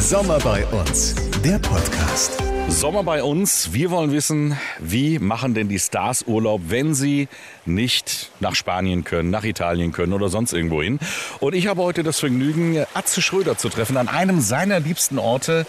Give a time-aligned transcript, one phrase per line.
[0.00, 1.14] Sommer bei uns,
[1.44, 2.32] der Podcast.
[2.70, 3.72] Sommer bei uns.
[3.74, 7.28] Wir wollen wissen, wie machen denn die Stars Urlaub, wenn sie
[7.66, 10.98] nicht nach Spanien können, nach Italien können oder sonst irgendwo hin.
[11.40, 15.66] Und ich habe heute das Vergnügen, Atze Schröder zu treffen an einem seiner liebsten Orte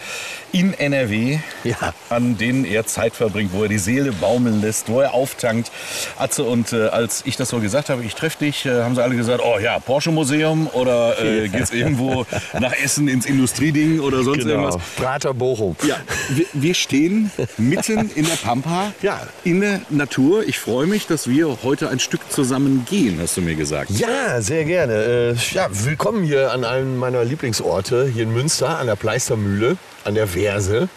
[0.52, 1.92] in NRW, Ja.
[2.08, 5.70] an denen er Zeit verbringt, wo er die Seele baumeln lässt, wo er auftankt.
[6.18, 9.02] Atze, und äh, als ich das so gesagt habe, ich treffe dich, äh, haben sie
[9.02, 12.24] alle gesagt, oh ja, Porsche Museum oder äh, geht's irgendwo
[12.58, 14.78] nach Essen ins Industrieding oder sonst irgendwas.
[14.96, 15.76] Prater Bochum.
[15.86, 15.96] Ja,
[16.30, 19.26] wir, wir stehen mitten in der Pampa, Ja.
[19.44, 20.46] in der Natur.
[20.46, 23.92] Ich freue mich, dass wir heute ein Stück zusammen gehen, hast du mir gesagt.
[23.92, 24.92] Ja, sehr gerne.
[25.40, 30.14] Äh, ja, willkommen hier an einem meiner Lieblingsorte, hier in Münster, an der Pleistermühle, an
[30.14, 30.90] der Verse.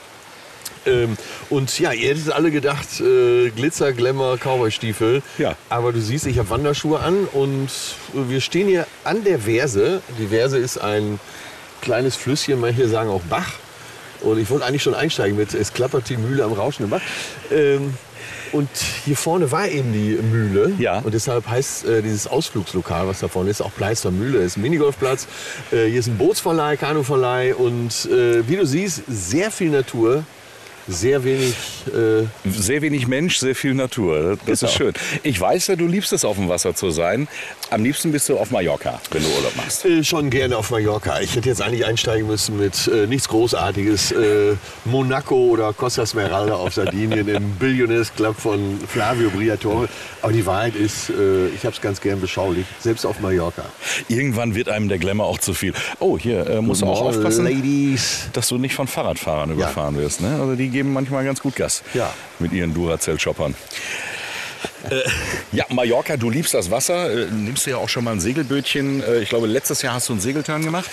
[0.86, 1.16] Ähm,
[1.50, 5.24] und ja, ihr hättet alle gedacht, äh, Glitzer, Glamour, Cowboy-Stiefel.
[5.38, 5.56] Ja.
[5.70, 7.70] Aber du siehst, ich habe Wanderschuhe an und
[8.14, 10.02] wir stehen hier an der Verse.
[10.20, 11.22] Die Verse ist ein
[11.82, 13.54] kleines Flüsschen, manche sagen auch Bach.
[14.26, 17.02] Und ich wollte eigentlich schon einsteigen mit Es klappert die Mühle am rauschenden Bach.
[17.52, 17.94] Ähm,
[18.52, 18.70] und
[19.04, 20.74] hier vorne war eben die Mühle.
[20.80, 21.00] Ja.
[21.00, 24.40] Und deshalb heißt äh, dieses Ausflugslokal, was da vorne ist, auch Pleister Mühle.
[24.40, 25.28] ist ein Minigolfplatz.
[25.72, 27.54] Äh, hier ist ein Bootsverleih, Kanuverleih.
[27.56, 30.24] Und äh, wie du siehst, sehr viel Natur.
[30.88, 31.56] Sehr wenig.
[31.88, 34.38] Äh, Sehr wenig Mensch, sehr viel Natur.
[34.46, 34.94] Das ist schön.
[35.24, 37.28] Ich weiß ja, du liebst es, auf dem Wasser zu sein.
[37.72, 39.84] Am liebsten bist du auf Mallorca, wenn du Urlaub machst.
[39.86, 41.20] Äh, schon gerne auf Mallorca.
[41.22, 44.12] Ich hätte jetzt eigentlich einsteigen müssen mit äh, nichts Großartiges.
[44.12, 44.56] Äh,
[44.86, 49.90] Monaco oder Costa Smeralda auf Sardinien im Billionaires Club von Flavio Briatore.
[50.22, 52.66] Aber die Wahrheit ist, äh, ich habe es ganz gern beschaulich.
[52.80, 53.64] Selbst auf Mallorca.
[54.08, 55.74] Irgendwann wird einem der Glamour auch zu viel.
[56.00, 58.30] Oh, hier äh, musst du auch aufpassen, Ladies.
[58.34, 60.22] dass du nicht von Fahrradfahrern überfahren wirst.
[60.22, 60.38] Ne?
[60.40, 62.14] Also die geben manchmal ganz gut Gas Ja.
[62.40, 63.56] mit ihren Duracell-Choppern.
[65.52, 67.12] Ja, Mallorca, du liebst das Wasser.
[67.12, 69.02] Äh, nimmst du ja auch schon mal ein Segelbötchen.
[69.02, 70.90] Äh, ich glaube, letztes Jahr hast du einen Segeltörn gemacht.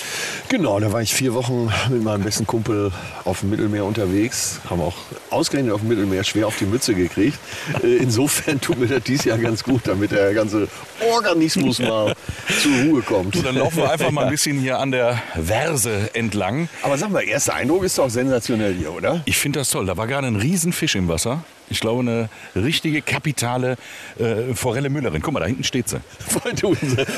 [0.48, 2.90] Genau, da war ich vier Wochen mit meinem besten Kumpel
[3.24, 4.60] auf dem Mittelmeer unterwegs.
[4.70, 4.94] Haben auch
[5.30, 7.38] ausgerechnet auf dem Mittelmeer schwer auf die Mütze gekriegt.
[7.82, 10.68] Äh, Insofern tut mir das dieses Jahr ganz gut, damit der ganze
[11.12, 12.14] Organismus mal
[12.60, 13.34] zur Ruhe kommt.
[13.34, 16.68] Du, dann laufen wir einfach mal ein bisschen hier an der Verse entlang.
[16.82, 19.22] Aber sag mal, erster Eindruck ist doch sensationell hier, oder?
[19.24, 19.86] Ich finde das toll.
[19.86, 21.44] Da war gerade ein Riesenfisch im Wasser.
[21.72, 23.76] Ich glaube, eine richtige kapitale
[24.18, 25.20] äh, Forelle Müllerin.
[25.22, 26.00] Guck mal, da hinten steht sie.
[26.60, 26.76] Du,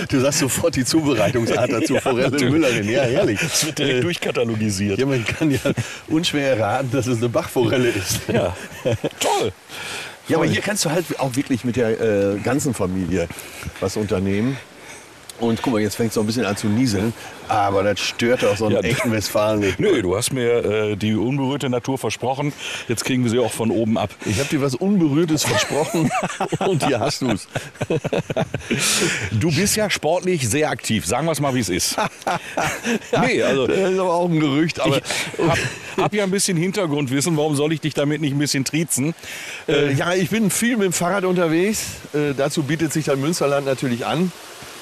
[0.09, 2.53] du sagst sofort die Zubereitungsart dazu, Ja, Forelle natürlich.
[2.53, 2.89] Müllerin.
[2.89, 3.41] Ja, herrlich.
[3.41, 4.99] Das wird direkt Äh, durchkatalogisiert.
[4.99, 5.59] ja, man kann ja
[6.09, 8.21] unschwer erraten, dass es eine Bachforelle ist.
[8.33, 8.57] Ja,
[9.21, 9.53] toll.
[10.29, 13.29] Ja, aber hier kannst du halt auch wirklich mit der äh, ganzen Familie
[13.81, 14.57] was unternehmen.
[15.41, 17.13] Und guck mal, jetzt fängt es so ein bisschen an zu nieseln.
[17.49, 19.79] Aber das stört auch so einen Ja, echten Westfalen nicht.
[19.81, 22.53] Nö, du hast mir äh, die unberührte Natur versprochen.
[22.89, 24.11] Jetzt kriegen wir sie auch von oben ab.
[24.25, 26.11] Ich habe dir was Unberührtes versprochen
[26.61, 27.49] und hier hast du es.
[29.33, 31.05] Du bist ja sportlich sehr aktiv.
[31.05, 31.97] Sagen wir es mal, wie es ist.
[33.27, 34.81] nee, also Das ist aber auch ein Gerücht.
[34.81, 35.03] Aber ich
[35.47, 35.59] hab,
[35.99, 37.37] hab ja ein bisschen Hintergrundwissen.
[37.37, 39.15] Warum soll ich dich damit nicht ein bisschen triezen?
[39.69, 41.85] äh, ja, ich bin viel mit dem Fahrrad unterwegs.
[42.15, 44.33] Äh, dazu bietet sich dann Münsterland natürlich an.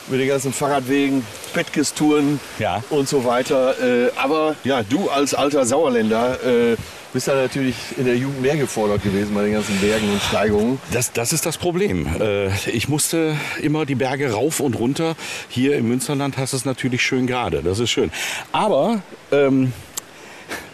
[0.09, 1.25] Mit den ganzen Fahrradwegen,
[1.55, 2.83] Bettges-Touren Ja.
[2.91, 3.75] und so weiter.
[4.07, 6.77] Äh, aber ja, du als alter Sauerländer äh,
[7.13, 10.79] bist da natürlich in der Jugend mehr gefordert gewesen bei den ganzen Bergen und Steigungen.
[10.93, 12.07] Das, das ist das Problem.
[12.21, 15.15] Äh, ich musste immer die Berge rauf und runter.
[15.49, 17.63] Hier im Münsterland hast du es natürlich schön gerade.
[17.63, 18.11] Das ist schön.
[18.51, 19.73] Aber ähm,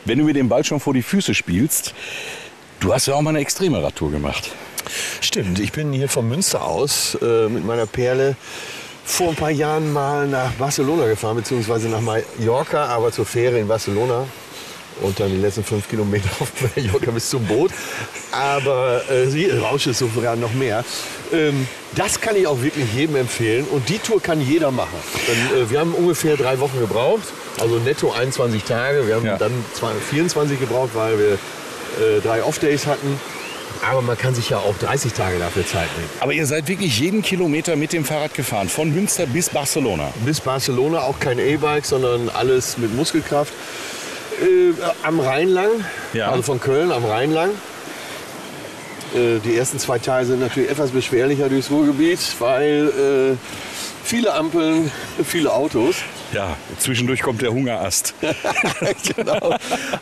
[0.04, 1.92] wenn du mir den Ball schon vor die Füße spielst,
[2.80, 4.50] du hast ja auch mal eine extreme Radtour gemacht.
[5.20, 8.36] Stimmt, ich bin hier von Münster aus äh, mit meiner Perle
[9.08, 13.66] vor ein paar Jahren mal nach Barcelona gefahren, beziehungsweise nach Mallorca, aber zur Fähre in
[13.66, 14.26] Barcelona.
[15.00, 17.70] Und dann die letzten fünf Kilometer auf Mallorca bis zum Boot.
[18.32, 20.84] Aber äh, sie rauscht es sogar noch mehr.
[21.32, 23.64] Ähm, das kann ich auch wirklich jedem empfehlen.
[23.70, 24.98] Und die Tour kann jeder machen.
[25.28, 27.22] Denn, äh, wir haben ungefähr drei Wochen gebraucht.
[27.60, 29.06] Also netto 21 Tage.
[29.06, 29.36] Wir haben Ja.
[29.38, 33.20] dann zwei- 24 gebraucht, weil wir äh, drei Off-Days hatten.
[33.86, 36.08] Aber man kann sich ja auch 30 Tage dafür Zeit nehmen.
[36.20, 40.12] Aber ihr seid wirklich jeden Kilometer mit dem Fahrrad gefahren, von Münster bis Barcelona.
[40.24, 43.52] Bis Barcelona auch kein E-Bike, sondern alles mit Muskelkraft.
[44.40, 44.72] Äh,
[45.02, 45.70] am Rhein lang,
[46.12, 46.30] Ja.
[46.30, 47.50] also von Köln am Rhein lang.
[49.14, 52.88] Äh, die ersten zwei Teile sind natürlich etwas beschwerlicher durchs Ruhrgebiet, weil
[53.34, 53.36] äh,
[54.04, 54.90] viele Ampeln,
[55.24, 55.96] viele Autos.
[56.32, 58.14] Ja, zwischendurch kommt der Hungerast.
[59.16, 59.56] genau.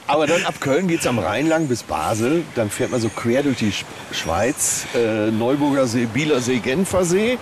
[0.07, 2.43] Aber dann ab Köln geht es am Rhein lang bis Basel.
[2.55, 7.05] Dann fährt man so quer durch die Sch Schweiz, äh, Neuburger See, Bieler See, Genfer
[7.05, 7.39] See.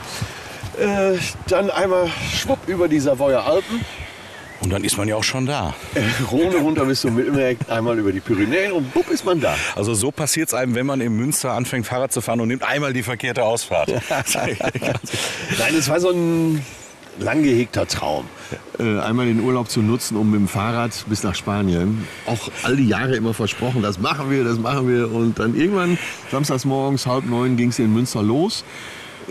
[0.79, 3.81] Äh, dann einmal schwupp über die Savoyer Alpen.
[4.61, 5.75] Und dann ist man ja auch schon da.
[6.31, 9.55] Rhone runter bis zum Mittelmeer, einmal über die Pyrenäen und bupp ist man da.
[9.77, 12.63] Also so passiert es einem, wenn man in Münster anfängt Fahrrad zu fahren und nimmt
[12.63, 13.91] einmal die verkehrte Ausfahrt.
[14.09, 16.65] Nein, es war so ein
[17.19, 18.27] lang gehegter Traum.
[18.79, 22.07] Äh, einmal den Urlaub zu nutzen, um mit dem Fahrrad bis nach Spanien.
[22.27, 25.11] Auch all die Jahre immer versprochen, das machen wir, das machen wir.
[25.11, 25.99] Und dann irgendwann,
[26.31, 28.65] samstags morgens, halb neun, ging es in Münster los.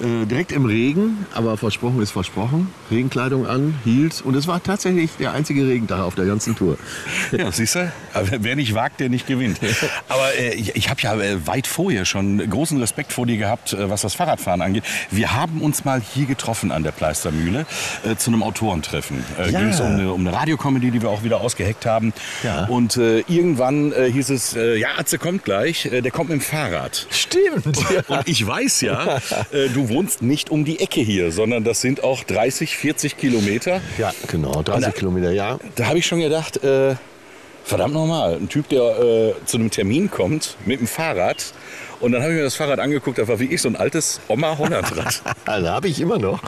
[0.01, 2.67] Äh, direkt im Regen, aber versprochen ist versprochen.
[2.89, 4.21] Regenkleidung an, hielt.
[4.21, 6.77] Und es war tatsächlich der einzige Regentag auf der ganzen Tour.
[7.31, 7.91] Ja, siehst du?
[8.39, 9.59] Wer nicht wagt, der nicht gewinnt.
[10.07, 13.73] Aber äh, ich, ich habe ja äh, weit vorher schon großen Respekt vor dir gehabt,
[13.73, 14.83] äh, was das Fahrradfahren angeht.
[15.09, 17.65] Wir haben uns mal hier getroffen an der Pleistermühle
[18.17, 19.23] zu einem Autorentreffen.
[19.39, 19.59] Äh, Ja.
[19.59, 22.13] Ging es um eine, um eine Radiokomödie, die wir auch wieder ausgeheckt haben.
[22.43, 22.65] Ja.
[22.65, 27.07] Und irgendwann hieß es, ja, Atze kommt gleich, der kommt mit dem Fahrrad.
[27.09, 27.65] Stimmt.
[28.07, 29.17] Und ich weiß ja,
[29.51, 33.81] äh, du wohnst nicht um die Ecke hier, sondern das sind auch 30, 40 Kilometer.
[33.97, 34.61] ja, genau.
[34.63, 35.59] 30 Und, äh, Kilometer, ja.
[35.75, 36.95] Da habe ich schon gedacht, äh,
[37.63, 41.53] verdammt nochmal, ein Typ, der äh, zu einem Termin kommt mit dem Fahrrad.
[42.03, 44.19] Und dann habe ich mir das Fahrrad angeguckt, das war wie ich so ein altes
[44.27, 45.21] Oma-Hollandrad.
[45.45, 46.41] Also habe ich immer noch.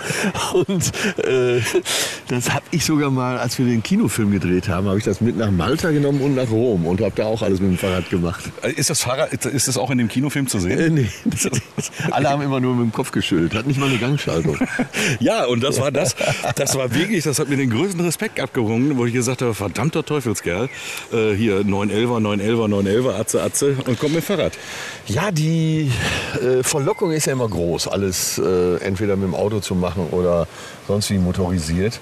[0.54, 0.92] Und
[1.26, 1.60] äh,
[2.30, 5.38] das habe ich sogar mal, als wir den Kinofilm gedreht haben, habe ich das mit
[5.38, 8.44] nach Malta genommen und nach Rom und habe da auch alles mit dem Fahrrad gemacht.
[8.76, 10.94] ist das Fahrrad, ist das auch in dem Kinofilm zu Äh, sehen?
[10.96, 11.10] nee,
[12.12, 14.58] alle haben immer nur mit dem Kopf geschüttelt, hat nicht mal eine Gangschaltung.
[15.20, 16.16] Ja, und das war das,
[16.56, 20.04] das war wirklich, das hat mir den größten Respekt abgerungen, wo ich gesagt habe, verdammter
[20.04, 20.68] Teufelskerl,
[21.14, 24.54] äh, hier 911er, 911er, 911er, Atze, Atze und kommt mit dem Fahrrad.
[25.08, 29.76] Ja, die äh, Verlockung ist ja immer groß, alles äh, entweder mit dem Auto zu
[29.76, 30.48] machen oder
[30.88, 32.00] sonst wie motorisiert.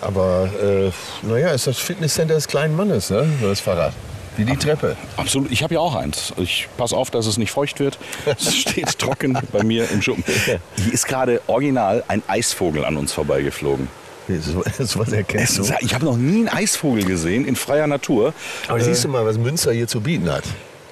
[0.00, 0.90] Aber äh,
[1.26, 3.26] naja, ist das Fitnesscenter des kleinen Mannes, ne?
[3.40, 3.92] das Fahrrad.
[4.36, 4.96] Wie die Treppe.
[5.16, 6.32] Absolut, ich habe ja auch eins.
[6.38, 7.98] Ich passe auf, dass es nicht feucht wird.
[8.26, 10.24] Es steht trocken bei mir im Schuppen.
[10.26, 13.88] Hier ist gerade original ein Eisvogel an uns vorbeigeflogen.
[14.26, 15.64] So, was erkennst du.
[15.80, 18.32] Ich habe noch nie einen Eisvogel gesehen in freier Natur.
[18.68, 20.44] Aber siehst du mal, was Münster hier zu bieten hat.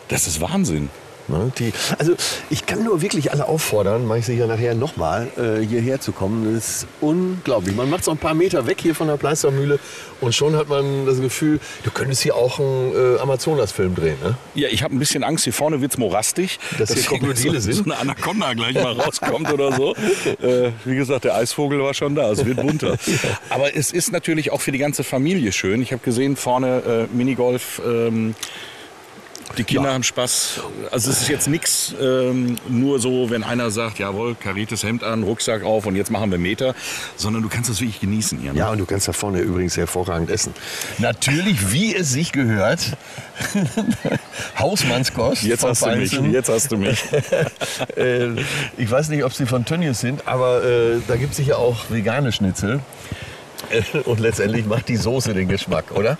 [0.08, 0.90] Das ist Wahnsinn.
[1.32, 2.12] Ne, die, also
[2.50, 6.55] ich kann nur wirklich alle auffordern, mache ich sicher nachher nochmal, äh, hierher zu kommen.
[6.55, 7.75] Das ist unglaublich.
[7.75, 9.79] Man macht so ein paar Meter weg hier von der Pleistermühle
[10.20, 14.17] und schon hat man das Gefühl, du könntest hier auch einen äh, Amazonas-Film drehen.
[14.23, 14.37] Ne?
[14.55, 15.44] Ja, ich habe ein bisschen Angst.
[15.44, 16.58] Hier vorne wird's morastig.
[16.79, 17.75] Dass hier Krokodile so, sind?
[17.75, 19.94] So eine Anaconda gleich mal rauskommt oder so.
[20.43, 22.31] Äh, wie gesagt, der Eisvogel war schon da.
[22.31, 22.99] Es wird bunter.
[23.49, 25.81] Aber es ist natürlich auch für die ganze Familie schön.
[25.81, 27.81] Ich habe gesehen, vorne äh, Minigolf.
[27.85, 28.35] Ähm,
[29.56, 29.94] die Kinder Ja.
[29.94, 30.60] haben Spaß.
[30.90, 35.22] Also es ist jetzt nichts ähm, nur so, wenn einer sagt, jawohl, kariertes Hemd an,
[35.22, 36.75] Rucksack auf und jetzt machen wir Meter,
[37.16, 38.52] sondern du kannst das wirklich genießen hier.
[38.52, 38.58] Ne?
[38.58, 40.54] Ja, und du kannst da vorne übrigens hervorragend essen.
[40.99, 42.81] Natürlich, wie es sich gehört.
[44.58, 45.43] Hausmannskost.
[45.43, 47.02] Jetzt hast du mich, jetzt hast du mich.
[47.96, 48.28] äh,
[48.76, 51.90] ich weiß nicht, ob sie von Tönnies sind, aber äh, da gibt es sicher auch
[51.90, 52.81] vegane Schnitzel.
[54.05, 56.17] Und letztendlich macht die Soße den Geschmack, oder?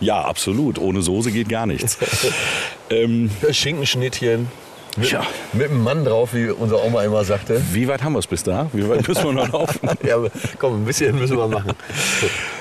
[0.00, 0.78] Ja, absolut.
[0.78, 1.98] Ohne Soße geht gar nichts.
[2.90, 4.48] ähm, Schinkenschnittchen.
[4.96, 5.22] Mit, Tja.
[5.52, 7.62] mit einem Mann drauf, wie unser Oma immer sagte.
[7.72, 8.68] wie weit haben wir es bis da?
[8.72, 9.78] Wie weit müssen wir noch laufen?
[10.04, 10.16] Ja,
[10.58, 11.72] komm, ein bisschen müssen wir machen.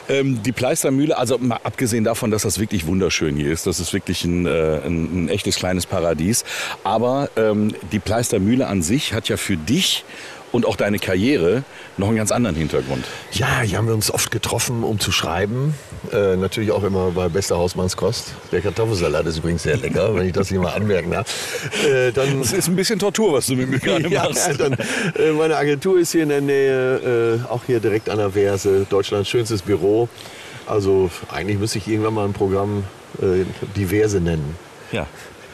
[0.08, 3.92] Ähm, die Pleistermühle, also mal abgesehen davon, dass das wirklich wunderschön hier ist, das ist
[3.92, 6.46] wirklich ein, äh, ein, ein echtes kleines Paradies.
[6.84, 10.06] Aber ähm, die Pleistermühle an sich hat ja für dich
[10.52, 11.64] und auch deine Karriere
[11.98, 13.06] noch einen ganz anderen Hintergrund.
[13.32, 15.74] Ja, hier haben wir uns oft getroffen, um zu schreiben.
[16.12, 18.34] Äh, natürlich auch immer bei bester Hausmannskost.
[18.52, 21.28] Der Kartoffelsalat ist übrigens sehr lecker, wenn ich das hier mal anmerken darf.
[21.86, 24.60] Äh, dann Das ist ein bisschen Tortur, was du mit mir gerade ja, machst.
[24.60, 28.32] dann, äh, meine Agentur ist hier in der Nähe, äh, auch hier direkt an der
[28.32, 30.08] Verse, Deutschlands schönstes Büro.
[30.66, 32.84] Also eigentlich müsste ich irgendwann mal ein Programm
[33.22, 33.46] äh,
[33.76, 34.56] Diverse nennen.
[34.92, 35.08] Ja.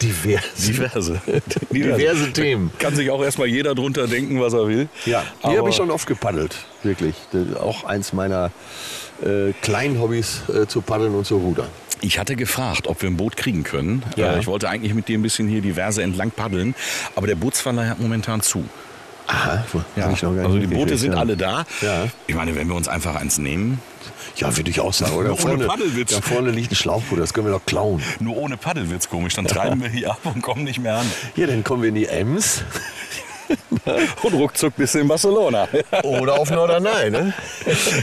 [0.03, 0.71] Diverse.
[0.71, 1.21] Diverse.
[1.71, 2.71] Diverse Themen.
[2.79, 4.89] Kann sich auch erstmal jeder drunter denken, was er will.
[5.05, 7.15] Ja, hier habe ich schon oft gepaddelt, wirklich.
[7.31, 8.51] Das ist auch eins meiner
[9.23, 11.67] äh, kleinen Hobbys, äh, zu paddeln und zu rudern.
[12.01, 14.03] Ich hatte gefragt, ob wir ein Boot kriegen können.
[14.17, 14.33] Ja.
[14.35, 16.75] Äh, Ich wollte eigentlich mit dir ein bisschen hier diverse entlang paddeln,
[17.15, 18.65] aber der Bootsverleih hat momentan zu.
[19.33, 19.63] Aha,
[19.97, 21.19] hab ich noch gar also die Boote sind ja.
[21.19, 21.65] alle da.
[21.81, 22.07] Ja.
[22.27, 23.81] Ich meine, wenn wir uns einfach eins nehmen,
[24.35, 25.13] Ja, würde ich auch sagen.
[25.13, 25.29] Oder?
[25.29, 26.13] Ohne vorne, Paddelwitz.
[26.13, 28.01] da vorne liegt ein Schlauchboot, das können wir doch klauen.
[28.19, 31.11] nur ohne Paddel wird's komisch, dann treiben wir hier ab und kommen nicht mehr an.
[31.35, 32.63] Ja, dann kommen wir in die Ems
[34.23, 35.67] Und ruckzuck bis in Barcelona.
[36.03, 37.09] oder auf Norderney.
[37.09, 37.33] Ne?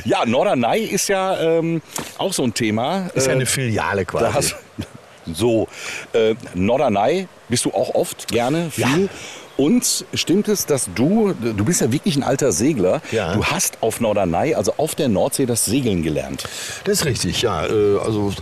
[0.04, 1.82] ja, Norderney ist ja ähm,
[2.18, 3.08] auch so ein Thema.
[3.14, 4.24] Ist ja eine Filiale quasi.
[4.24, 4.56] Da hast,
[5.32, 5.68] so,
[6.12, 8.84] äh, Norderney bist du auch oft gerne, viel.
[8.84, 9.08] Ja.
[9.60, 13.34] Und stimmt es, dass du, du bist ja wirklich ein alter Segler, Ja.
[13.34, 16.44] du hast auf Norderney, also auf der Nordsee, das Segeln gelernt.
[16.84, 17.66] Das ist richtig, ja.
[17.66, 18.32] Äh, Also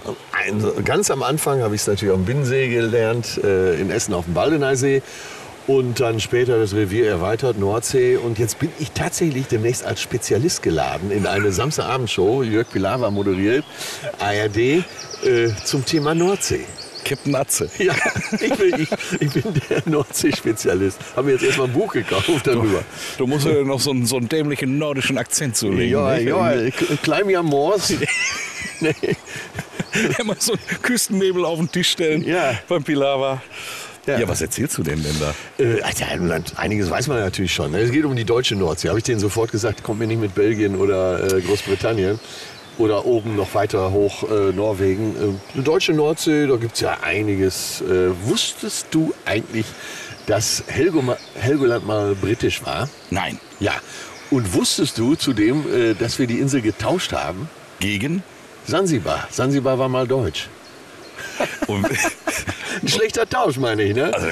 [0.84, 4.34] ganz am Anfang habe ich es natürlich am Binnensee gelernt, äh, in Essen auf dem
[4.34, 5.02] Baldeneysee.
[5.66, 8.16] Und dann später das Revier erweitert, Nordsee.
[8.16, 13.64] Und jetzt bin ich tatsächlich demnächst als Spezialist geladen in eine Samstagabendshow, Jörg Pilawa moderiert,
[14.20, 14.82] ARD, äh,
[15.64, 16.64] zum Thema Nordsee.
[17.08, 17.70] Captain Atze.
[17.78, 17.94] Ja,
[18.40, 18.88] ich bin, ich,
[19.20, 20.98] ich bin der Nordsee-Spezialist.
[21.16, 22.82] Haben mir jetzt erstmal ein Buch gekauft darüber.
[23.16, 25.90] Du musst ja noch so einen, so einen dämlichen nordischen Akzent zulegen.
[25.92, 26.78] Ja, nicht?
[26.78, 27.92] ja, Climb Your Moors.
[28.80, 28.94] nee.
[30.18, 32.58] Immer so einen Küstennebel auf den Tisch stellen Ja.
[32.68, 33.42] beim Pilava.
[34.06, 34.18] Ja.
[34.20, 34.28] Ja.
[34.28, 35.34] was erzählst du denn denn da?
[35.62, 37.72] Äh, also, ja, einiges weiß man natürlich schon.
[37.72, 37.80] ne?
[37.80, 38.88] Es geht um die deutsche Nordsee.
[38.88, 42.18] Habe ich denen sofort gesagt, kommt mir nicht mit Belgien oder äh, Großbritannien.
[42.78, 45.16] Oder oben noch weiter hoch äh, Norwegen.
[45.16, 47.80] Äh, die deutsche Nordsee, da gibt es ja einiges.
[47.80, 49.66] Äh, wusstest du eigentlich,
[50.26, 51.02] dass Helgo
[51.34, 52.88] Helgoland mal britisch war?
[53.10, 53.40] Nein.
[53.60, 53.72] Ja.
[54.30, 57.48] Und wusstest du zudem, äh, dass wir die Insel getauscht haben?
[57.80, 58.22] Gegen?
[58.66, 59.26] Sansibar.
[59.30, 60.48] Sansibar war mal deutsch.
[61.66, 61.86] Und,
[62.82, 64.12] Ein schlechter Tausch, meine ich, ne?
[64.14, 64.28] also,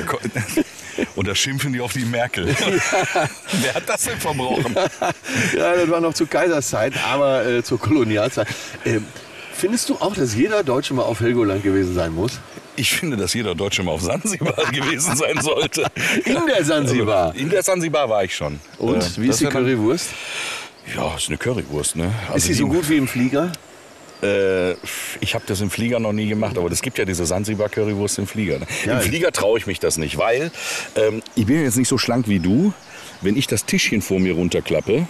[1.17, 2.47] und da schimpfen die auf die Merkel.
[3.53, 4.75] Wer hat das denn verbrochen?
[5.57, 8.47] Ja, das war noch zur Kaiserszeit, aber äh, zur Kolonialzeit.
[8.85, 9.05] Ähm,
[9.53, 12.41] findest du auch, dass jeder Deutsche mal auf Helgoland gewesen sein muss?
[12.79, 15.87] Ich finde, dass jeder Deutsche mal auf Sansibar gewesen sein sollte.
[16.25, 17.35] In der Sansibar.
[17.35, 18.61] In der Sansibar war ich schon.
[18.79, 20.11] Und Äh, wie ist die ja Currywurst?
[20.95, 22.12] Ja, ist eine Currywurst, ne?
[22.26, 23.50] Also ist sie so gut wie im Flieger?
[24.23, 24.73] Äh,
[25.20, 28.26] ich habe das im Flieger noch nie gemacht, aber es gibt ja diese Sansibar-Currywurst im
[28.26, 28.58] Flieger.
[28.58, 28.66] ne?
[28.85, 30.50] Ja, Im Flieger traue ich mich das nicht, weil
[30.96, 32.73] ähm, ich bin jetzt nicht so schlank wie du.
[33.23, 35.06] Wenn ich das Tischchen vor mir runterklappe,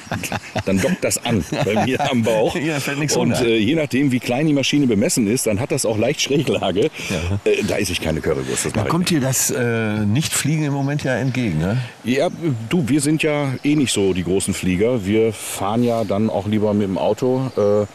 [0.66, 2.54] dann dockt das an bei mir am Bauch.
[2.54, 5.72] Ja, fällt nichts Und äh, je nachdem, wie klein die Maschine bemessen ist, dann hat
[5.72, 6.90] das auch leicht Schräglage.
[7.44, 8.66] Äh, da esse ich keine Currywurst.
[8.66, 11.78] Das Da kommt dir das äh, Nicht-Fliegen im Moment ja entgegen, ne?
[12.04, 12.28] ja,
[12.68, 15.04] du, wir sind ja eh nicht so die großen Flieger.
[15.04, 17.86] Wir fahren ja dann auch lieber mit dem Auto, äh,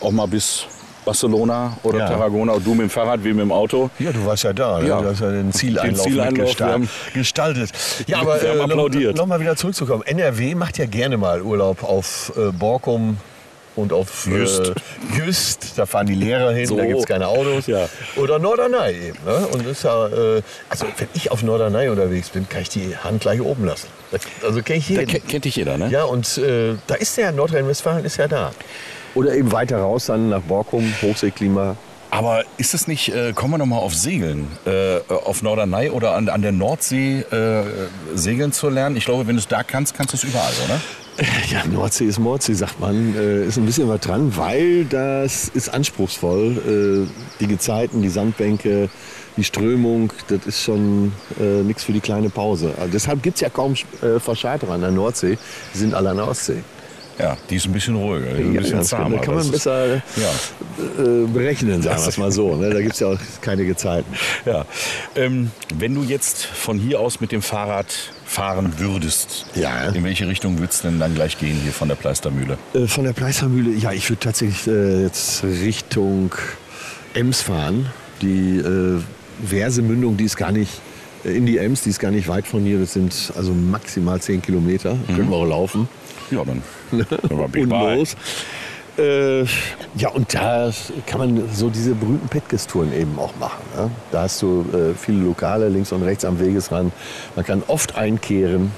[0.00, 0.64] auch mal bis
[1.04, 2.08] Barcelona oder Ja.
[2.08, 2.58] Tarragona.
[2.58, 3.90] Du mit dem Fahrrad, wir mit dem Auto.
[3.98, 4.80] Ja, du warst ja da.
[4.80, 4.88] Ne?
[4.88, 5.00] Ja.
[5.00, 7.70] Du hast ja den Zieleinlauf, Den Zieleinlauf, gestaltet.
[8.06, 9.16] Ja, aber äh, applaudiert.
[9.16, 10.02] noch mal wieder zurückzukommen.
[10.04, 13.16] NRW macht ja gerne mal Urlaub auf äh, Borkum
[13.76, 14.60] und auf Jüst.
[14.68, 14.74] Äh,
[15.16, 15.78] Jüst.
[15.78, 16.76] Da fahren die Lehrer hin, So.
[16.76, 17.66] da gibt es keine Autos.
[17.66, 17.88] Ja.
[18.16, 19.18] Oder Norderney eben.
[19.24, 19.46] Ne?
[19.52, 23.22] Und ist ja, äh, also wenn ich auf Norderney unterwegs bin, kann ich die Hand
[23.22, 23.86] gleich oben lassen.
[24.44, 25.06] Also kenne ich Da jeden.
[25.06, 25.88] ke- kennt dich jeder, ne?
[25.88, 28.50] Ja, und äh, da ist der Nordrhein-Westfalen ist ja da.
[29.14, 31.76] Oder eben weiter raus, dann nach Borkum, Hochseeklima.
[32.10, 36.14] Aber ist es nicht, äh, kommen wir noch mal auf Segeln, äh, auf Norderney oder
[36.14, 37.62] an, an der Nordsee äh,
[38.14, 38.96] segeln zu lernen?
[38.96, 40.80] Ich glaube, wenn du es da kannst, kannst du es überall, oder?
[41.50, 43.14] Ja, Nordsee ist Mordsee, sagt man.
[43.14, 47.06] Äh, ist ein bisschen was dran, weil das ist anspruchsvoll.
[47.06, 48.88] Äh, die Gezeiten, die Sandbänke,
[49.36, 52.72] die Strömung, das ist schon äh, nichts für die kleine Pause.
[52.78, 55.36] Also deshalb gibt es ja kaum äh, Verscharterer an der Nordsee.
[55.74, 56.62] Die sind alle an der Ostsee.
[57.22, 59.02] Ja, die ist ein bisschen ruhiger, die ist ein bisschen ganz genau.
[59.02, 59.16] zahmer.
[59.16, 60.00] Da kann man ist- besser Ja.
[60.98, 62.56] äh, berechnen, sagen wir es mal so.
[62.56, 62.70] Ne?
[62.70, 64.12] Da gibt es ja auch keine Gezeiten.
[64.46, 64.64] Ja.
[65.16, 67.86] Ähm, wenn du jetzt von hier aus mit dem Fahrrad
[68.24, 69.88] fahren würdest, Ja.
[69.88, 72.58] in welche Richtung würdest du denn dann gleich gehen hier von der Pleistermühle?
[72.74, 76.34] Äh, von der Pleistermühle, ja, ich würde tatsächlich äh, jetzt Richtung
[77.14, 77.86] Ems fahren.
[78.22, 79.00] Die äh,
[79.46, 80.70] Versemündung, die ist gar nicht
[81.24, 82.78] äh, in die Ems, die ist gar nicht weit von hier.
[82.78, 84.96] Das sind also maximal 10 Kilometer.
[85.08, 85.88] Können wir auch laufen.
[86.30, 86.62] Ja, dann.
[87.08, 87.96] dann big Und bye.
[87.96, 88.16] los.
[88.98, 89.42] Äh,
[89.96, 90.70] ja, und da
[91.06, 93.62] kann man so diese berühmten Petges-Touren eben auch machen.
[93.76, 93.90] Ne?
[94.12, 96.92] Da hast du äh, viele Lokale links und rechts am Wegesrand.
[97.36, 98.72] Man kann oft einkehren.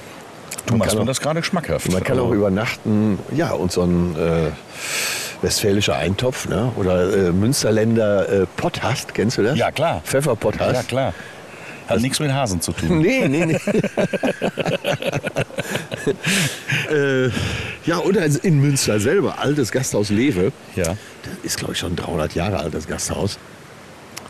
[0.66, 1.90] Du machst auch- das gerade schmackhaft.
[1.90, 4.50] man kann auch Also, übernachten, ja, und so ein äh,
[5.44, 6.71] westfälischer Eintopf, ne?
[6.76, 9.59] oder äh, Münsterländer äh, Potthast, kennst du das?
[9.59, 10.02] Ja, klar.
[10.04, 10.75] Pfefferpotthast.
[10.75, 11.14] Ja, klar.
[11.92, 13.00] Hat nichts mit Hasen zu tun.
[13.02, 13.58] Nee, nee, nee.
[16.94, 17.30] äh,
[17.87, 20.52] ja, oder in Münster selber, altes Gasthaus Lewe.
[20.76, 20.84] Ja.
[20.84, 20.96] Das
[21.42, 23.38] ist, glaube ich, schon 300 Jahre alt, das Gasthaus.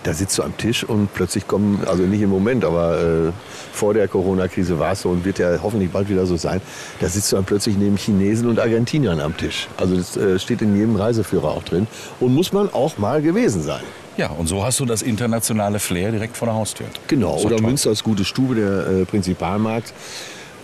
[0.04, 3.32] Da sitzt du am Tisch und plötzlich kommen, also nicht im Moment, aber äh,
[3.72, 6.60] vor der Corona-Krise war es so und wird ja hoffentlich bald wieder so sein,
[7.00, 9.68] da sitzt du dann plötzlich neben Chinesen und Argentiniern am Tisch.
[9.76, 11.86] Also das äh, steht in jedem Reiseführer auch drin
[12.18, 13.82] und muss man auch mal gewesen sein.
[14.16, 16.86] Ja, und so hast du das internationale Flair direkt vor der Haustür.
[17.08, 17.66] Genau, oder toll.
[17.66, 19.92] Münsters gute Stube, der äh, Prinzipalmarkt,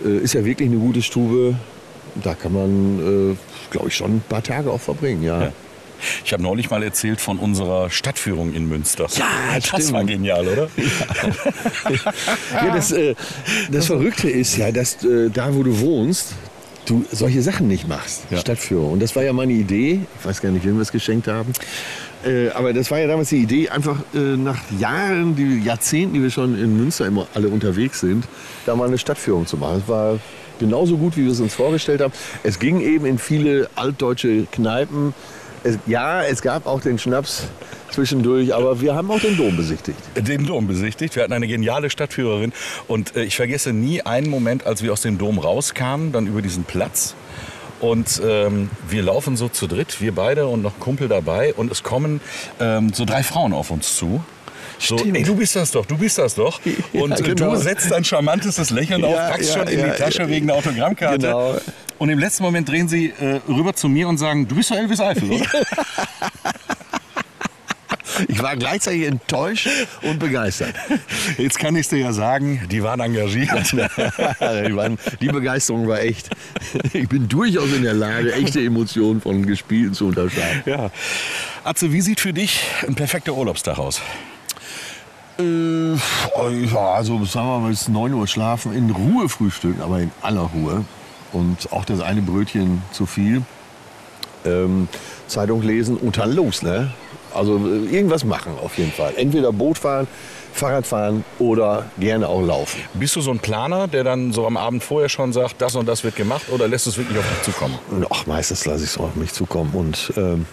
[0.05, 1.55] äh, ist ja wirklich eine gute Stube.
[2.23, 3.35] Da kann man, äh,
[3.71, 5.43] glaube ich, schon ein paar Tage auch verbringen, ja.
[5.43, 5.51] Ja.
[6.23, 9.07] Ich habe neulich mal erzählt von unserer Stadtführung in Münster.
[9.17, 9.25] Ja,
[9.55, 9.91] das stimmt.
[9.91, 10.69] war genial, oder?
[12.53, 13.15] Ja, das, äh,
[13.71, 16.35] das Verrückte ist ja, dass äh, da, wo du wohnst,
[16.85, 18.37] du solche Sachen nicht machst, Ja.
[18.37, 18.93] Stadtführung.
[18.93, 21.51] Und das war ja meine Idee, ich weiß gar nicht, wem wir es geschenkt haben,
[22.25, 26.21] äh, aber das war ja damals die Idee, einfach äh, nach Jahren, die Jahrzehnten, die
[26.21, 28.25] wir schon in Münster immer alle unterwegs sind,
[28.65, 29.81] da mal eine Stadtführung zu machen.
[29.83, 30.19] Es war
[30.59, 32.13] genauso gut, wie wir es uns vorgestellt haben.
[32.43, 35.13] Es ging eben in viele altdeutsche Kneipen.
[35.63, 37.47] Es, ja, es gab auch den Schnaps
[37.91, 39.99] zwischendurch, aber wir haben auch den Dom besichtigt.
[40.15, 41.15] den Dom besichtigt.
[41.15, 42.53] Wir hatten eine geniale Stadtführerin
[42.87, 46.41] und äh, ich vergesse nie einen Moment, als wir aus dem Dom rauskamen, dann über
[46.41, 47.15] diesen Platz.
[47.79, 51.53] Und ähm, wir laufen so zu dritt, wir beide und noch Kumpel dabei.
[51.53, 52.21] Und es kommen
[52.59, 54.23] ähm, so drei Frauen auf uns zu.
[54.79, 56.61] So, ey, du bist das doch, du bist das doch.
[56.93, 57.51] Und äh, genau.
[57.51, 60.29] du setzt dein charmantestes Lächeln auf, Ja, packst ja, schon in ja, die Tasche ja.
[60.29, 61.17] wegen der Autogrammkarte.
[61.17, 61.55] Genau.
[61.97, 64.77] Und im letzten Moment drehen sie äh, rüber zu mir und sagen, du bist doch
[64.77, 65.45] Elvis Eifel, oder?
[68.27, 69.67] Ich war gleichzeitig enttäuscht
[70.01, 70.75] und begeistert.
[71.37, 73.71] Jetzt kann ich dir ja sagen, die waren engagiert.
[73.71, 76.29] die, waren, die Begeisterung war echt.
[76.93, 80.63] Ich bin durchaus in der Lage, echte Emotionen von Gespielten zu unterscheiden.
[80.65, 80.91] ja.
[81.63, 84.01] Atze, wie sieht für dich ein perfekter Urlaubstag aus?
[85.39, 90.11] Äh, ja, also sagen wir mal bis 9 Uhr schlafen, in Ruhe frühstücken, aber in
[90.21, 90.83] aller Ruhe.
[91.31, 93.43] Und auch das eine Brötchen zu viel.
[94.45, 94.87] Ähm,
[95.27, 96.91] Zeitung lesen und dann los, ne?
[97.33, 99.13] Also äh, irgendwas machen auf jeden Fall.
[99.15, 100.07] Entweder Boot fahren,
[100.53, 102.81] Fahrrad fahren oder gerne auch laufen.
[102.93, 105.87] Bist du so ein Planer, der dann so am Abend vorher schon sagt, das und
[105.87, 107.77] das wird gemacht oder lässt es wirklich auf dich zukommen?
[108.09, 109.71] Ach, meistens lasse ich es auf mich zukommen.
[109.73, 110.45] Und ähm,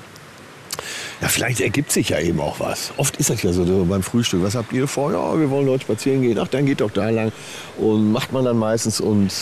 [1.20, 2.92] ja, vielleicht ergibt sich ja eben auch was.
[2.98, 4.42] Oft ist das ja so, so beim Frühstück.
[4.42, 5.12] Was habt ihr vor?
[5.12, 6.38] Ja, wir wollen heute spazieren gehen.
[6.38, 7.32] Ach, dann geht doch da lang.
[7.78, 9.00] Und macht man dann meistens.
[9.00, 9.32] Und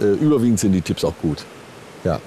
[0.00, 1.44] äh, überwiegend sind die Tipps auch gut.
[2.04, 2.20] Ja.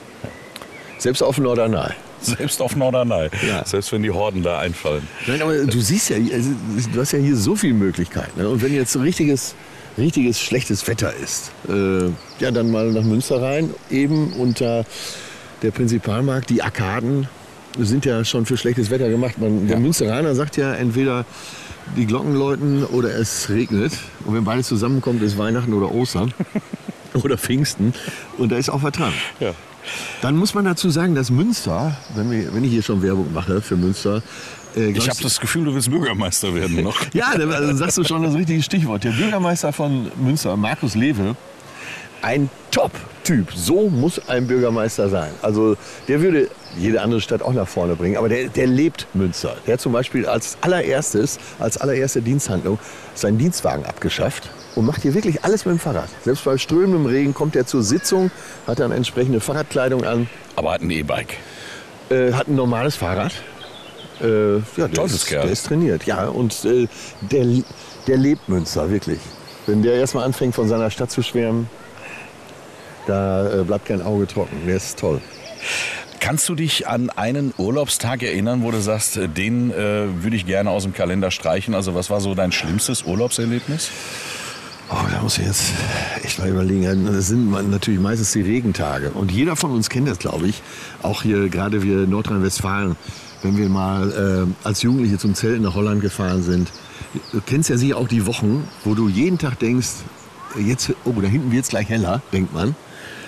[0.98, 1.94] Selbst auf Norderney.
[2.38, 3.30] Selbst auf Norderney.
[3.48, 3.66] Ja.
[3.66, 5.08] Selbst wenn die Horden da einfallen.
[5.28, 6.52] Nein, aber du siehst ja, also,
[6.94, 8.40] du hast ja hier so viele Möglichkeiten.
[8.42, 8.48] Ne?
[8.50, 9.56] Und wenn jetzt so richtiges,
[9.98, 12.06] richtiges schlechtes Wetter ist, äh,
[12.40, 14.86] ja, dann mal nach Münster rein, eben unter
[15.62, 17.28] der Prinzipalmarkt, die Arkaden
[17.80, 19.38] sind ja schon für schlechtes Wetter gemacht.
[19.40, 19.82] Man, der Ja.
[19.82, 21.26] Münsteraner sagt ja entweder
[21.98, 23.94] die Glocken läuten oder es regnet.
[24.26, 26.34] Und wenn beides zusammenkommt, ist Weihnachten oder Ostern
[27.24, 27.94] oder Pfingsten.
[28.38, 29.14] Und da ist auch was dran.
[29.40, 29.54] Ja.
[30.22, 33.62] Dann muss man dazu sagen, dass Münster, wenn, wir, wenn ich hier schon Werbung mache
[33.62, 34.22] für Münster,
[34.76, 36.98] äh, Ich habe das Gefühl, du willst Bürgermeister werden noch.
[37.14, 39.04] ja, da also sagst du schon das richtige Stichwort.
[39.04, 41.36] Der Bürgermeister von Münster, Markus Lewe,
[42.22, 43.54] ein Top-Typ.
[43.54, 45.30] So muss ein Bürgermeister sein.
[45.44, 45.78] Also
[46.08, 48.18] der würde jede andere Stadt auch nach vorne bringen.
[48.18, 49.56] Aber der, der lebt Münster.
[49.68, 52.80] Der hat zum Beispiel als allererstes, als allererste Diensthandlung
[53.14, 56.10] seinen Dienstwagen abgeschafft und macht hier wirklich alles mit dem Fahrrad.
[56.24, 58.32] Selbst bei strömendem Regen kommt er zur Sitzung,
[58.66, 61.38] hat dann entsprechende Fahrradkleidung an, Aber hat ein E-Bike.
[62.10, 63.34] äh, hat ein normales Fahrrad.
[64.20, 66.26] Äh, ja, der, ist, der ist trainiert, ja.
[66.26, 66.88] Und äh,
[67.22, 67.46] der,
[68.08, 69.20] der lebt Münster, wirklich.
[69.68, 71.70] Wenn der erstmal anfängt, von seiner Stadt zu schwärmen,
[73.08, 74.58] da äh, bleibt kein Auge trocken.
[74.66, 75.22] Der ist toll.
[76.20, 80.46] Kannst du dich an einen Urlaubstag erinnern, wo du sagst, äh, den äh, würde ich
[80.46, 81.76] gerne aus dem Kalender streichen?
[81.76, 83.92] Also was war so dein schlimmstes Urlaubserlebnis?
[84.90, 85.74] Oh, da muss ich jetzt
[86.24, 87.06] echt mal überlegen.
[87.08, 89.10] Das sind natürlich meistens die Regentage.
[89.12, 90.62] Und jeder von uns kennt das, glaube ich.
[91.02, 92.96] Auch hier, gerade wir in Nordrhein-Westfalen,
[93.42, 96.72] wenn wir mal äh, als Jugendliche zum Zelten nach Holland gefahren sind.
[97.32, 99.90] Du kennst ja sicher auch die Wochen, wo du jeden Tag denkst,
[100.58, 102.76] jetzt, oh, da hinten wird es gleich heller, denkt man.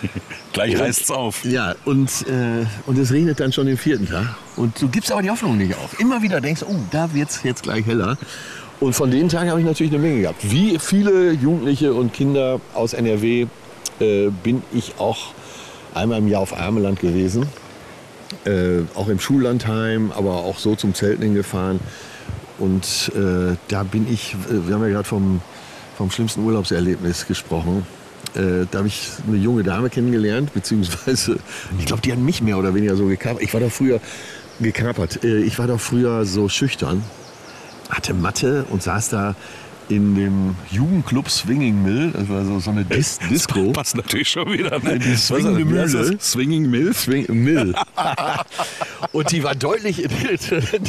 [0.53, 1.43] Gleich reißt's auf.
[1.45, 4.35] Ja, und, äh, und es regnet dann schon den vierten Tag.
[4.55, 5.99] Und du gibst aber die Hoffnung nicht auf.
[5.99, 8.17] Immer wieder denkst, oh, da wird es jetzt gleich heller.
[8.79, 10.51] Und von den Tagen habe ich natürlich eine Menge gehabt.
[10.51, 13.47] Wie viele Jugendliche und Kinder aus NRW
[13.99, 15.33] äh, bin ich auch
[15.93, 17.45] einmal im Jahr auf Armeland gewesen.
[18.43, 21.79] Äh, auch im Schullandheim, aber auch so zum Zelten hingefahren.
[22.57, 25.41] Und äh, da bin ich, äh, wir haben ja gerade vom,
[25.97, 27.85] vom schlimmsten Urlaubserlebnis gesprochen.
[28.35, 31.37] Äh, da habe ich eine junge Dame kennengelernt, beziehungsweise,
[31.79, 33.41] ich glaube, die hat mich mehr oder weniger so gekapert.
[33.41, 33.99] Ich war doch früher
[34.59, 35.23] gekapert.
[35.23, 37.03] Äh, ich war doch früher so schüchtern,
[37.89, 39.35] hatte Mathe und saß da
[39.89, 42.11] in dem Jugendclub Swinging Mill.
[42.11, 43.71] Das war so, so eine Dis Disco.
[43.71, 44.79] Passt natürlich schon wieder.
[44.79, 44.99] Ne?
[44.99, 45.29] Die das?
[45.29, 46.17] Mühle.
[46.19, 46.93] Swinging Mill?
[46.93, 47.75] Swing Mill.
[49.11, 49.97] und die war deutlich,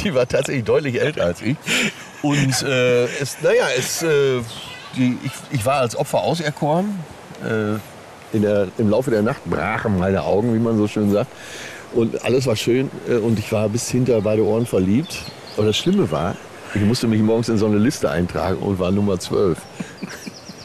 [0.03, 1.57] die war tatsächlich deutlich älter als ich.
[2.21, 4.41] Und äh, es, naja, es, äh,
[4.95, 6.99] die, ich, ich war als Opfer auserkoren.
[7.43, 7.79] Äh,
[8.35, 11.31] in der, Im Laufe der Nacht brachen meine Augen, wie man so schön sagt.
[11.93, 15.17] Und alles war schön äh, und ich war bis hinter beide Ohren verliebt.
[15.55, 16.35] Aber das Schlimme war,
[16.73, 19.57] ich musste mich morgens in so eine Liste eintragen und war Nummer 12.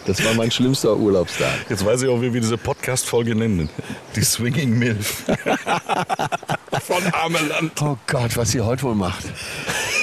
[0.05, 1.67] Das war mein schlimmster Urlaubstag.
[1.69, 3.69] Jetzt weiß ich auch, wie wir diese Podcast-Folge nennen.
[4.17, 5.23] Die Swinging Milf.
[6.83, 7.81] Von Ameland.
[7.81, 9.25] Oh Gott, was sie heute wohl macht.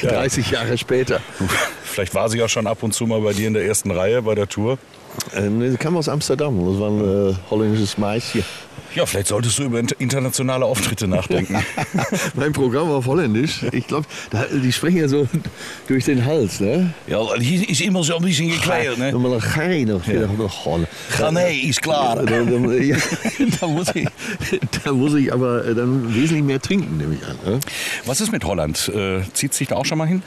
[0.04, 1.20] 30 Jahre später.
[2.00, 4.22] Vielleicht war sie ja schon ab und zu mal bei dir in der ersten Reihe
[4.22, 4.78] bei der Tour.
[5.36, 6.58] Äh, nee, sie kam aus Amsterdam.
[6.66, 8.42] Das war ein äh, holländisches Meisje.
[8.96, 11.58] Ja, vielleicht solltest du über inter- internationale Auftritte nachdenken.
[12.36, 13.66] mein Programm war auf Holländisch.
[13.74, 14.08] Ich glaube,
[14.64, 15.28] die sprechen ja so
[15.90, 16.62] durch den Hals.
[16.62, 16.94] Ne?
[17.06, 19.12] ja, hier ist immer so ein bisschen gekleidet, ne?
[19.12, 20.08] Nochmal ein Gai noch.
[20.08, 20.26] Ja.
[20.26, 20.88] noch Holland.
[21.18, 22.16] Ganei ist klar.
[22.16, 22.96] Da, da, ja,
[23.60, 24.08] da, muss ich,
[24.86, 27.36] da muss ich aber äh, dann wesentlich mehr trinken, nehme ich an.
[27.46, 27.60] Ne?
[28.06, 28.88] Was ist mit Holland?
[28.96, 30.24] Äh, zieht sich da auch schon mal hin?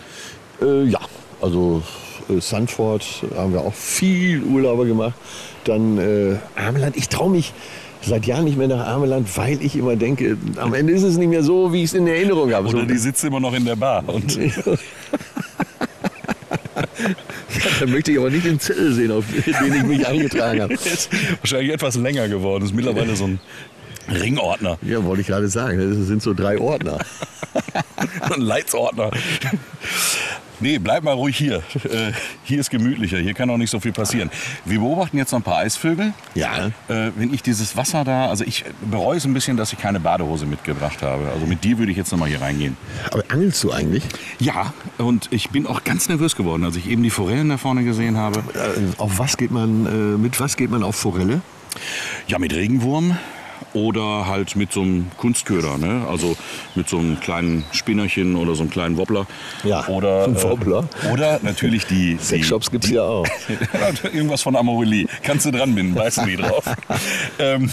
[0.61, 1.01] Äh, ja,
[1.43, 1.83] also
[2.31, 3.05] äh, Sandford
[3.37, 5.15] haben wir auch viel Urlauber gemacht.
[5.65, 6.97] Dann äh, Ameland.
[6.97, 7.53] Ich traue mich
[8.05, 11.29] seit Jahren nicht mehr nach Ameland, weil ich immer denke, am Ende ist es nicht
[11.29, 12.69] mehr so, wie ich es in Erinnerung habe.
[12.69, 14.03] Oder So- die sitzt immer noch in der Bar.
[14.09, 14.39] Und
[17.81, 20.75] Dann möchte ich aber nicht den Zettel sehen, auf den ich mich eingetragen habe.
[20.75, 21.09] Ist
[21.41, 22.65] wahrscheinlich etwas länger geworden.
[22.65, 23.41] Ist mittlerweile so ein
[24.13, 25.79] Ringordner, Ja, wollte ich gerade sagen.
[25.79, 26.99] Das sind so drei Ordner.
[28.21, 29.11] ein Leitsordner.
[30.63, 31.63] Nee, bleib mal ruhig hier.
[31.83, 32.13] Äh,
[32.45, 34.31] hier ist gemütlicher, hier kann auch nicht so viel passieren.
[34.65, 36.15] Wir beobachten jetzt noch ein paar Eisvögel.
[36.35, 36.69] Ja.
[36.89, 39.99] Äh, wenn ich dieses Wasser da, also ich bereue es ein bisschen, dass ich keine
[39.99, 41.29] Badehose mitgebracht habe.
[41.35, 42.77] Also mit dir würde ich jetzt noch mal hier reingehen.
[43.11, 44.05] Aber angelst du eigentlich?
[44.39, 47.83] Ja, und ich bin auch ganz nervös geworden, als ich eben die Forellen da vorne
[47.83, 48.39] gesehen habe.
[48.55, 51.41] Äh, Auf was geht man, äh, mit was geht man auf Forelle?
[52.29, 53.19] Ja, mit Regenwurm
[53.75, 56.07] oder halt mit so einem Kunstköder, ne?
[56.09, 56.37] Also
[56.75, 59.27] mit so einem kleinen Spinnerchen oder so einem kleinen Wobbler.
[59.65, 60.89] Ja, oder, ein Wobbler.
[61.05, 62.17] Äh, oder natürlich die...
[62.17, 63.27] die Sexshops gibt's hier auch.
[64.13, 65.07] Irgendwas von Amorelie.
[65.23, 66.65] Kannst du dran binden, weißt du nie drauf.
[67.39, 67.71] ähm,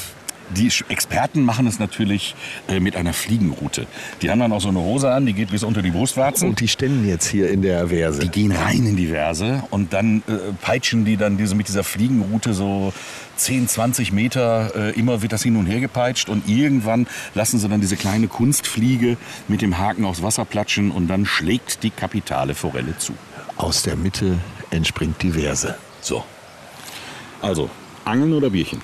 [0.55, 2.35] die Experten machen es natürlich
[2.67, 3.87] äh, mit einer Fliegenroute.
[4.21, 6.49] Die haben dann auch so eine Hose an, die geht bis unter die Brustwarzen.
[6.49, 8.19] Und die ständen jetzt hier in der Verse.
[8.19, 11.83] Die gehen rein in die Verse und dann äh, peitschen die dann diese, mit dieser
[11.83, 12.93] Fliegenroute so
[13.35, 17.69] 10, 20 Meter, äh, immer wird das hin und her gepeitscht und irgendwann lassen sie
[17.69, 22.55] dann diese kleine Kunstfliege mit dem Haken aufs Wasser platschen und dann schlägt die kapitale
[22.55, 23.13] Forelle zu.
[23.55, 24.37] Aus der Mitte
[24.71, 25.75] entspringt die Verse.
[26.01, 26.23] So.
[27.41, 27.69] Also,
[28.05, 28.81] Angeln oder Bierchen?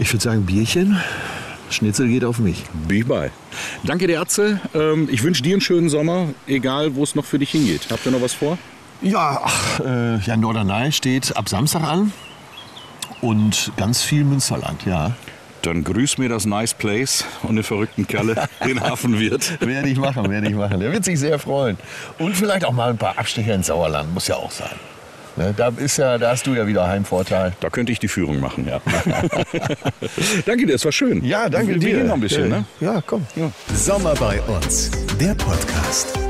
[0.00, 0.98] Ich würde sagen, Bierchen,
[1.68, 2.64] Schnitzel geht auf mich.
[2.88, 3.30] Bin ich bei.
[3.84, 4.58] Danke dir, Atze.
[4.74, 7.88] Ähm, ich wünsche dir einen schönen Sommer, egal wo es noch für dich hingeht.
[7.90, 8.56] Habt ihr noch was vor?
[9.02, 12.14] Ja, ach, äh, ja, Norderney steht ab Samstag an.
[13.20, 15.14] Und ganz viel Münsterland, ja.
[15.60, 19.60] Dann grüß mir das Nice Place und den verrückten Kerle, den Hafenwirt.
[19.60, 20.80] Werde ich machen, werde ich machen.
[20.80, 21.76] Der wird sich sehr freuen.
[22.18, 24.70] Und vielleicht auch mal ein paar Abstecher ins Sauerland, muss ja auch sein.
[25.36, 27.52] Ne, da, ist ja, da hast du ja wieder Heimvorteil.
[27.60, 28.80] Da könnte ich die Führung machen, ja.
[30.46, 31.24] danke dir, es war schön.
[31.24, 31.86] Ja, danke wir, dir.
[31.86, 32.58] Wir gehen noch ein bisschen, ja.
[32.58, 32.64] ne?
[32.80, 33.26] Ja, komm.
[33.74, 34.90] Sommer bei uns,
[35.20, 36.29] der Podcast.